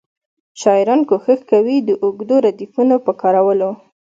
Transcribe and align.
شاعران 0.61 1.01
کوښښ 1.09 1.39
کوي 1.51 1.77
د 1.81 1.89
اوږدو 2.03 2.35
ردیفونو 2.45 2.95
په 3.05 3.11
کارولو. 3.21 3.71